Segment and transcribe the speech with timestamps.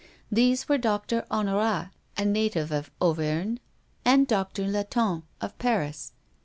[0.31, 3.59] These were Doctor Honorat, a native of Auvergne,
[4.03, 6.13] and Doctor Latonne, of Paris.